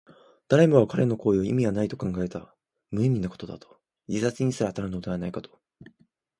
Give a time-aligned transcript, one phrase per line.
[0.47, 2.55] 誰もが彼の行為に意味はないと考えた。
[2.89, 5.59] 無意味なことだと、自殺にすら当たるのではないかと。